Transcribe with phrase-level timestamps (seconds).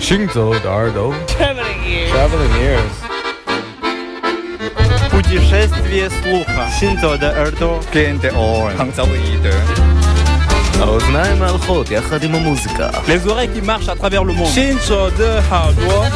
[0.00, 2.10] 行走的耳朵 Traveling ears.
[2.12, 2.94] Traveling ears
[5.10, 6.68] Путешествие слуха.
[6.78, 7.80] Синто де Эрдо.
[7.92, 8.76] Gente on.
[8.76, 9.54] Hansaluide.
[10.80, 14.52] האוזניים ההלכות יחד עם המוזיקה Les oreilles qui marchent à travers le monde.
[14.54, 16.06] Shinzo de Hardwa.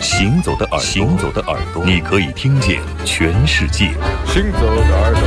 [0.00, 3.90] 行走的耳朵，行走的耳朵，你可以听见全世界。
[4.26, 5.22] 行走的耳朵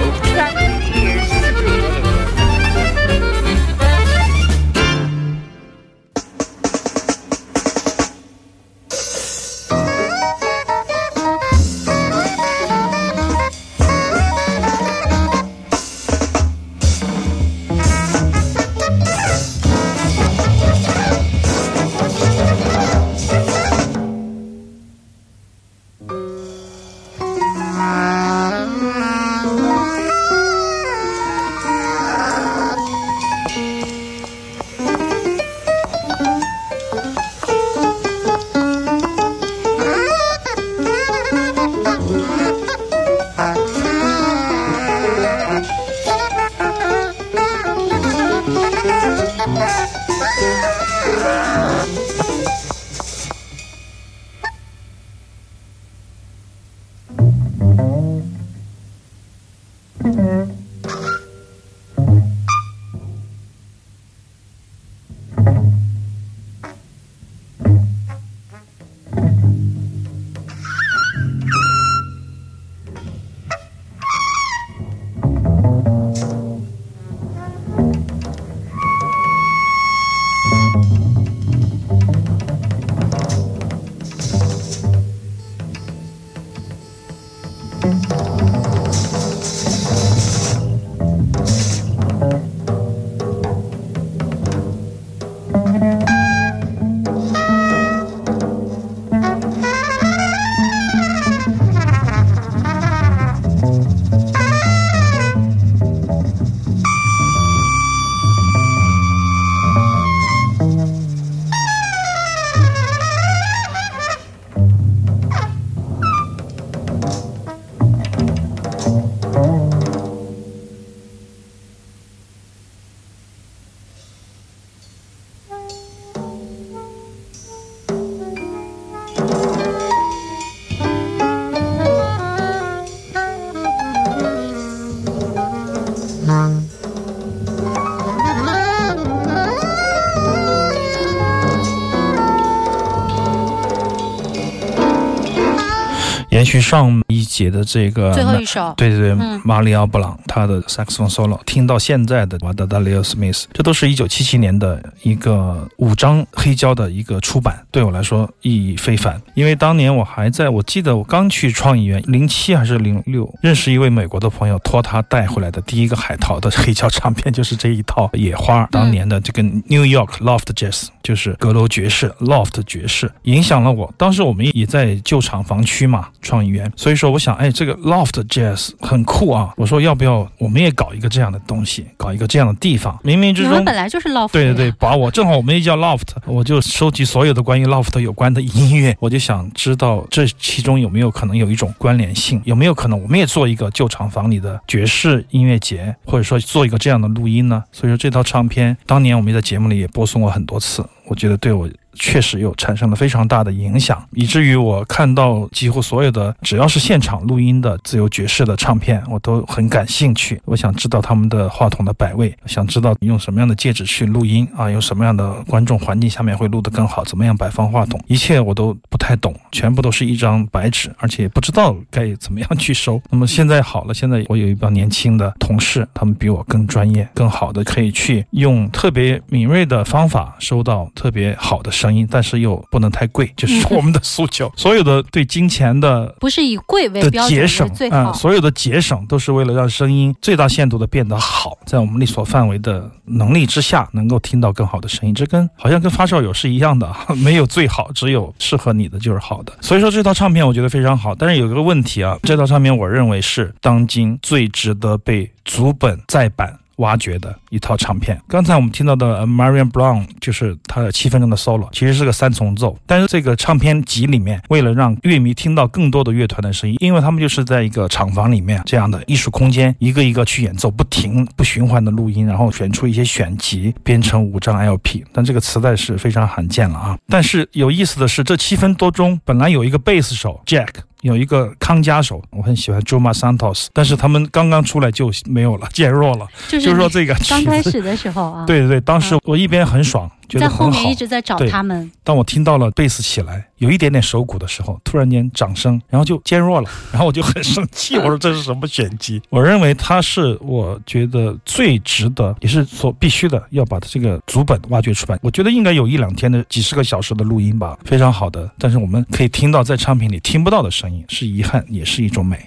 [146.53, 148.75] 续上一节的这个最后一首。
[148.77, 149.41] 对对对，嗯。
[149.45, 159.21] 马里奥布朗他的萨克斯风 solo，听到现在的瓦达达雷奥斯密斯，这都是一九七七年的一个五张黑胶的一个出版，对我来说意义非凡。
[159.35, 173.93] 因为当年我还在，我记得我刚去创意园，零七还是零六，认识一位美国的朋友，托他带回来的第一个海淘的黑胶唱片就是这一套《野花》，当年的这个 New York Loft Jazz，就是阁楼爵士 Loft 爵士，影响了我。
[173.99, 179.53] 当时我们也在旧厂房区嘛，创意园，所以说我想，哎，这个 Loft Jazz 很酷啊！
[179.57, 182.99] 我说要不要我们也搞一个这样的东西，搞一个这样的地方？
[183.05, 183.73] 冥冥之中你们本。
[183.73, 197.65] 来就是 loft，对对对，把我正好我们也叫 loft，我就收集所有的关于 loft 有关的音乐，我就想知道这其中有没有可能有一种关联性，有没有可能我们也做一个旧厂房里的爵士音乐节，或者说做一个这样的录音呢？
[197.73, 210.41] 所以说这套唱片当年我们在节目里也播送过很多次，我觉得对我确实有产生了非常大的影响，以至于我看到几乎所有的只要是现场录音的自由爵士的唱片，我都很感兴趣。
[210.47, 222.99] 我想知道他们的话筒的摆位，想知道用什么样的介质去录音啊，用什么样的观众环境下面会录得更好，怎么样摆放话筒，一切我都不太懂，全部都是一张白纸，而且不知道该怎么样去收。
[223.11, 234.51] 那么现在好了，现在我有一帮年轻的同事，他们比我更专业、更好的，可以去用特别敏锐的方法收到特别好的声音，但是又不能太贵， 就是我们的诉求。
[234.57, 238.13] 所有的对金钱的不是以贵为的标准节省为最啊、好。
[238.13, 245.15] 所有的节省都是为了让声音最大限度的变得好，在我们力所范围的能力之下，能够听到更好的声音。
[245.15, 249.53] 这跟好像跟发烧友是一样的，啊 没有最好，只有适合你的就是好的。
[249.61, 256.59] 所以说这套唱片我觉得非常好，但是有一个问题啊，这套唱片我认为是当今最值得被足本再版。
[256.83, 258.21] 挖掘的一套唱片。
[258.29, 262.77] 刚才我们听到的 Marion Brown 就是他的七分钟的 solo，其实是个三重奏。
[262.85, 275.05] 但是这个唱片集里面，为了让乐迷听到更多的乐团的声音，因为他们就是在一个厂房里面这样的艺术空间，一个一个去演奏，不停不循环的录音，然后选出一些选集，编成五张 LP。
[275.13, 276.99] 但这个磁带是非常罕见了啊！
[277.09, 280.69] 但是有意思的是，这七分多钟本来有一个贝斯手 Jack。
[281.03, 286.27] 有一个康佳手，我很喜欢 Juma Santos，但是他们刚刚出来就没有了，减弱了。
[286.49, 290.95] 就是就是说这个刚开始的时候啊， 对对对，当时我一边很爽，在后面一。
[290.95, 291.91] 直在找他们。
[292.05, 299.21] 当我听到了贝斯起来，有一点点手鼓的时候，突然间掌声，然后就减弱了， 然后我就很生气， 我说这是什么玄机？
[299.31, 305.19] 我认为它是我觉得最值得，也是所必须的，要把它这个组本挖掘出来。
[305.23, 308.49] 我觉得应该有一两天的几十个小时的录音吧，非常好的。
[308.59, 312.39] 但是我们可以听到在唱片里听不到的声音，是遗憾，也是一种美。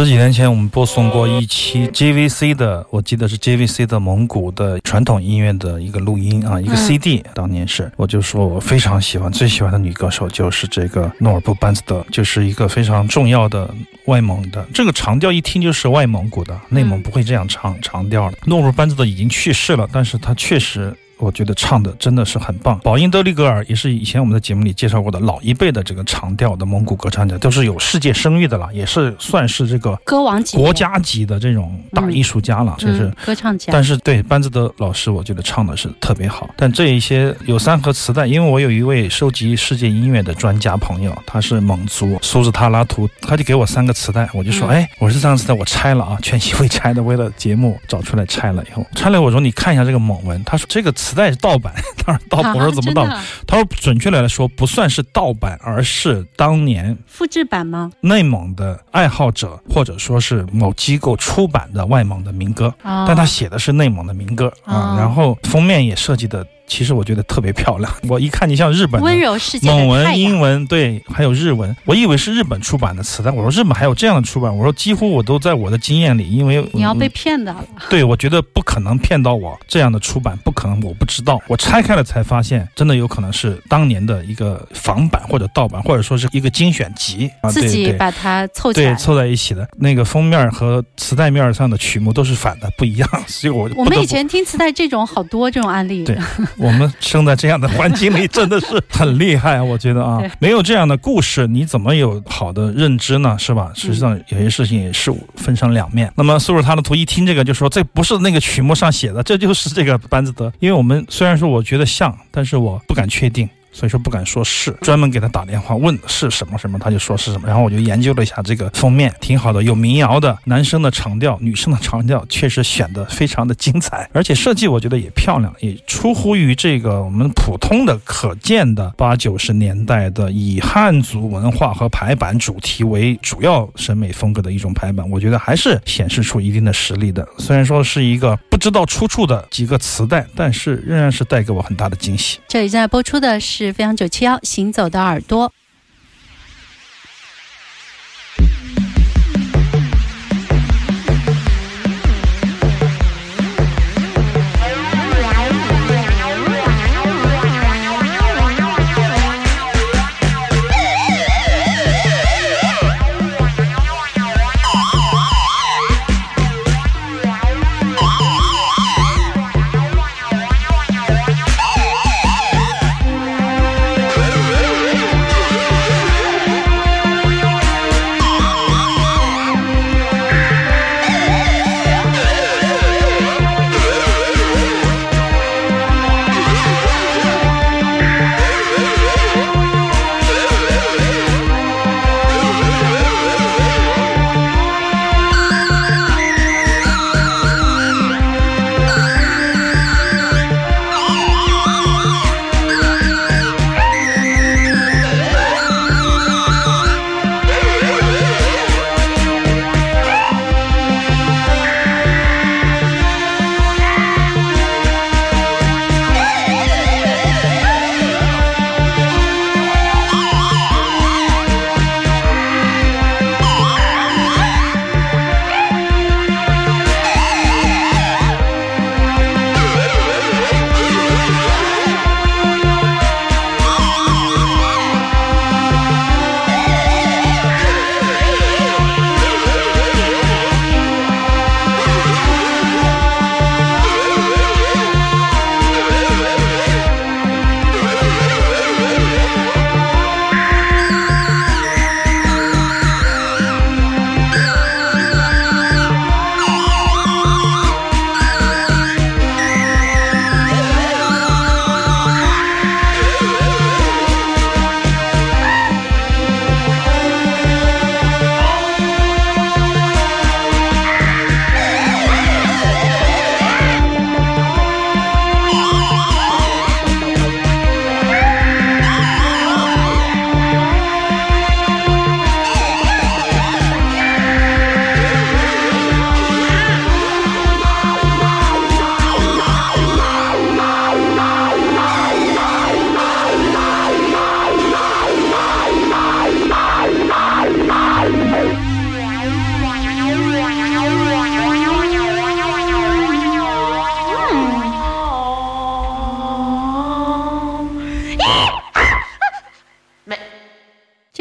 [0.00, 7.22] 十几年前，我们播送过一期 JVC 的，我记得是 JVC 的蒙古的传统音乐的一个录音啊，一个嗯 CD。
[7.34, 13.68] 当年是，我就说我非常喜欢，最喜欢的女歌手就是这个诺尔布班斯德，就是一个非常重要的
[14.06, 14.66] 外蒙的。
[14.72, 18.38] 这个长调一听就是外蒙古的，内蒙不会这样唱长调的。
[18.46, 20.96] 诺尔布班斯德已经去世了，但是他确实。
[21.20, 22.78] 我觉得唱的真的是很棒。
[22.82, 33.16] 宝音德里格尔也是以前我们在节目里介绍过的老一辈的这个长调的蒙古歌唱家，都是有世界声誉的了，也是算是这个歌王级国家级的这种大艺术家了，这是嗯。
[33.26, 36.48] 歌唱家，但是对班兹德老师，我觉得唱的是特别好。
[36.56, 51.74] 但这一些有三盒磁带，因为我有一位收集世界音乐的专家朋友，他是蒙族苏兹塔拉图，他就给我三个磁带，我就说，嗯哎，我是三个磁带我拆了啊，全息会拆的，为了节目找出来拆了以后，拆了我说你看一下这个蒙文，他说这个磁带是盗版，
[52.06, 53.04] 当然盗版，我说怎么盗
[53.44, 57.90] 他说准确来说不算是盗版，而是当年复制版吗？
[58.00, 62.72] 内蒙的爱好者或者说是某机构出版的外蒙的民歌。
[62.82, 67.92] 啊，但他写的是内蒙的民歌啊哦，然后封面也设计的，其实我觉得特别漂亮。
[68.08, 73.34] 我一看你像日本的温柔世界的蒙文、英文，对，还有日文，我以为是日本出版的词，但。
[73.34, 77.64] 我说日本还有这样的出版，我说几乎我都在我的经验里，因为你要被嗯骗的了。
[77.88, 81.40] 对我觉得不可能骗到我这样的出版，不可能，我不知道。
[81.48, 87.70] 我拆开了才发现，真的有可能是当年的一个仿版或者盗版，或者说是一个精选集啊，自。
[87.70, 88.92] 己把它凑起来。
[88.92, 96.04] 对凑在一起的那个封面和磁带面上的曲目都是反的，不一样，所以我我们以前听磁带这种好多这种案例。
[96.04, 96.18] 对
[96.60, 103.34] 我们生在这样的环境里，真的是 很厉害，我觉得啊，没有这样的故事，你怎么有好的认知呢？
[103.38, 103.72] 是吧？
[103.74, 106.12] 实际上有些事情也是分成两面。
[106.14, 110.52] 那么苏尔他的图一听这个就说，这不是那个曲目上写的，这就是这个班子德。
[110.60, 113.48] 因为我们虽然说我觉得像，但是我不敢确定。
[113.72, 117.46] 所以说不敢说是，专门给他打电话问是什么什么，他就说是什么。
[117.46, 137.26] 然后我就研究了一下这个封面，挺好的，有民谣的，男生的长调，女生的长调，确实选的非常的精彩，而且设计我觉得也漂亮，也出乎于这个我们普通的可见的八九十年代的以汉族文化和排版主题为主要审美风格的一种排版，我觉得还是显示出一定的实力的。
[137.38, 142.38] 虽然说是一个不知道出处的几个磁带，但是仍然是带给我很大的惊喜。
[142.48, 145.50] 这里正在播出的是是飞扬九七幺《行走的耳朵》。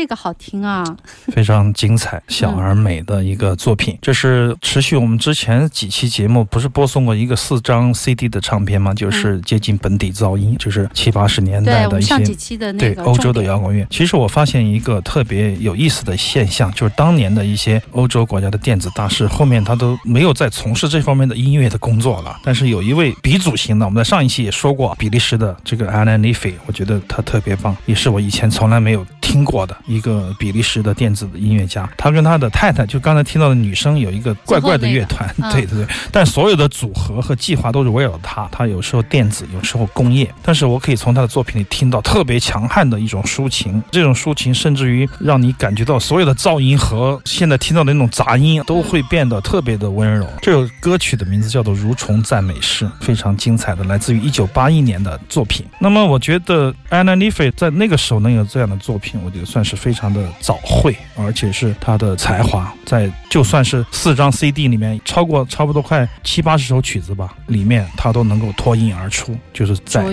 [0.10, 0.84] 个好听啊！
[1.32, 3.98] 非常精彩、小而美的一个作品。
[4.02, 8.92] 这是持续我们之前几期节目不是播送过一个四张 CD 的唱片吗？
[8.94, 22.36] 就是接近本底噪音，就是七八十年代的一些上几期的那个对欧洲的摇滚乐，其实我发现一个特别有意思的现象，就是当年的一些欧洲国家的电子大师，后面他都没有再从事这方面的音乐的工作了。
[22.44, 31.90] 但是有一位鼻祖型的，我们在上一期也说过，比利时的这个 Alan Liffey，我觉得他特别棒，也是我以前从来没有听过的一个比利时的电子的音乐家。
[31.98, 35.88] 他跟他的太太，就刚才听到的女生，有一个怪怪的乐团，那个 嗯对对对。
[36.12, 40.32] 但所有的组合和计划都是围绕他，他有时候电子，有时候工业。
[40.42, 50.26] 但是我可以从他的作品里听到特别强悍的一种抒情，这种抒情甚至于让你感觉到所有的噪音和现在听到的那种杂音都会变得特别的温柔。
[50.42, 55.66] 这首歌曲的名字叫做《蠕虫赞美诗》，非常精彩的，来自于一九八一年的作品。
[55.80, 70.04] 那么我觉得 Anna l i f e 在那个时候能有这样的作品，我觉得算是非常的早慧，而且是他的才华在就算是四张 CD 里面超过差不多快七八十首曲子吧，里面他都能够脱颖而出，就是在。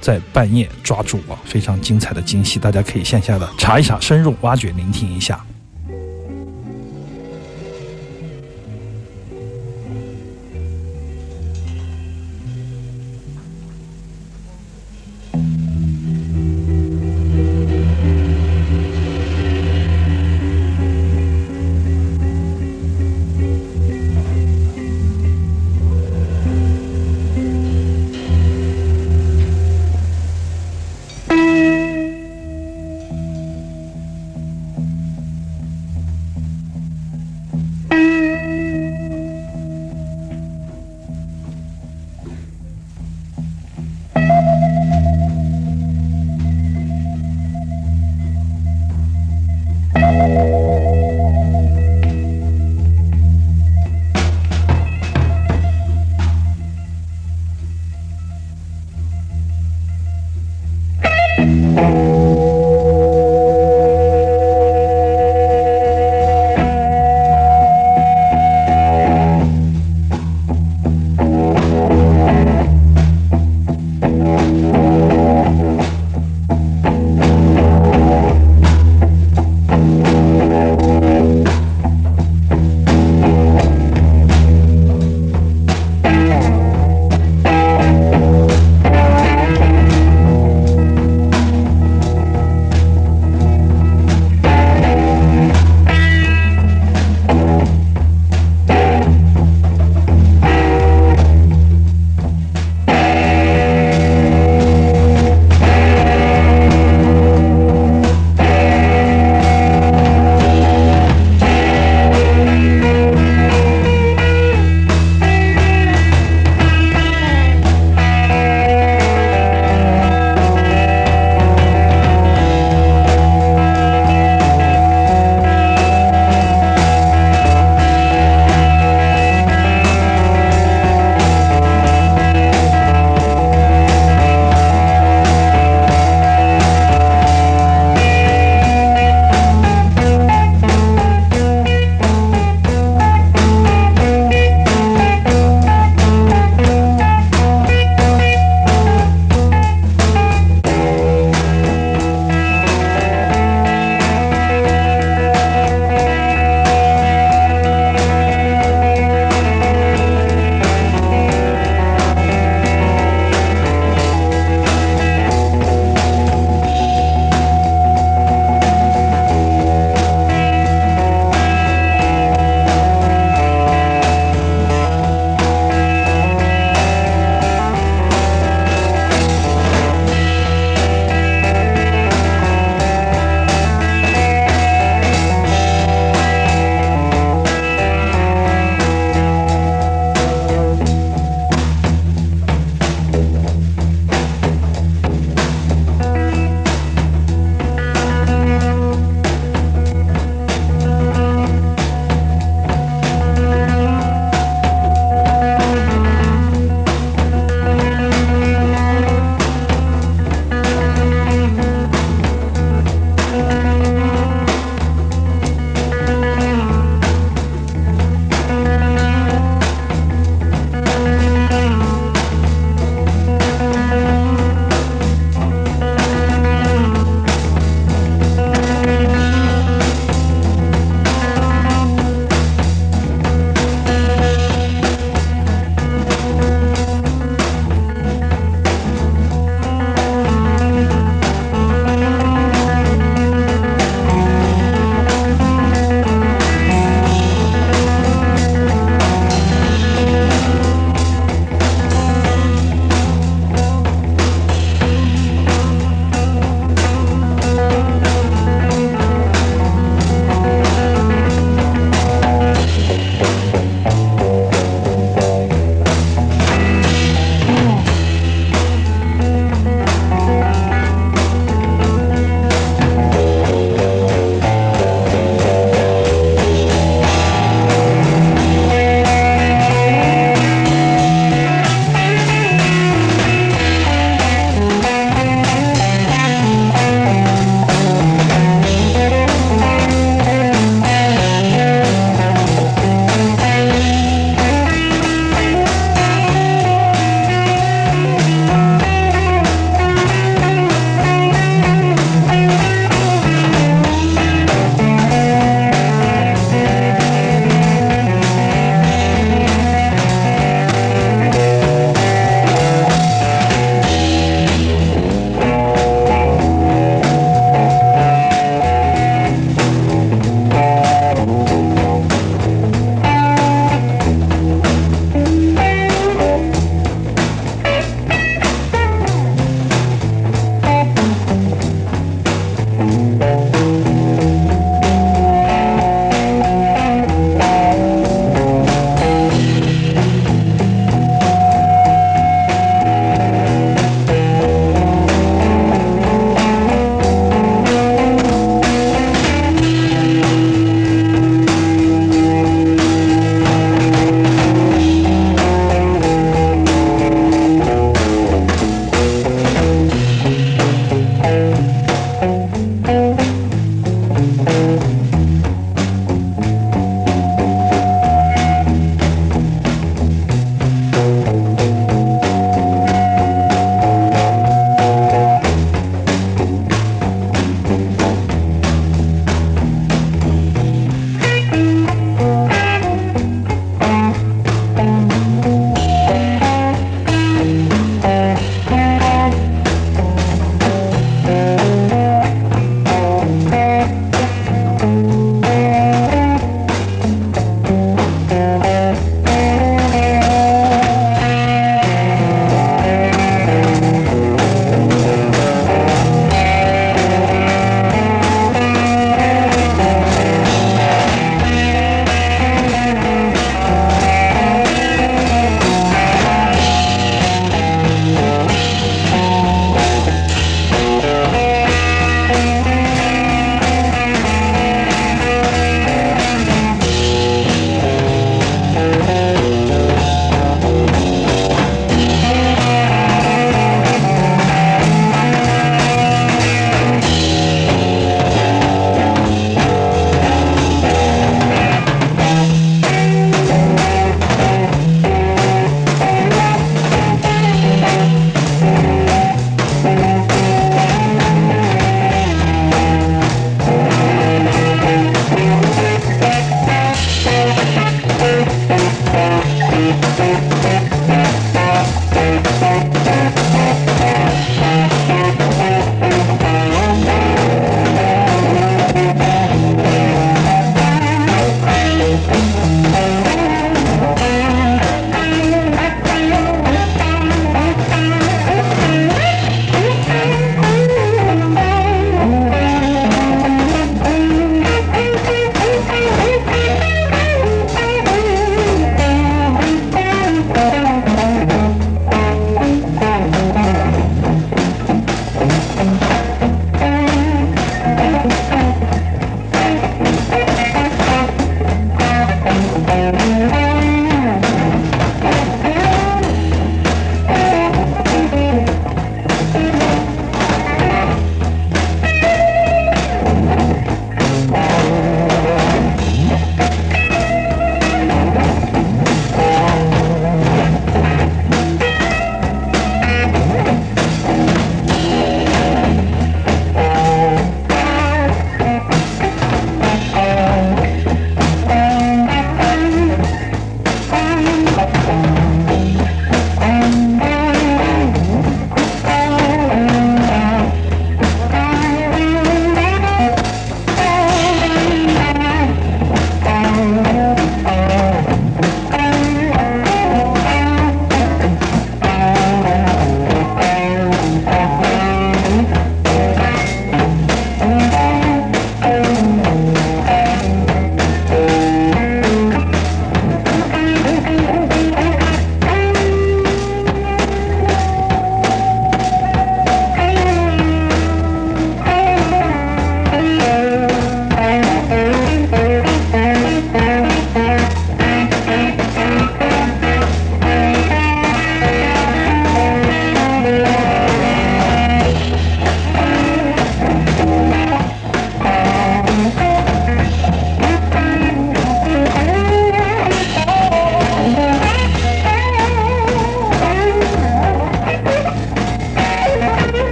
[0.00, 5.42] 在半夜抓住我，非常精彩的惊喜，大家可以线下的查一查，深入挖掘，聆听一下。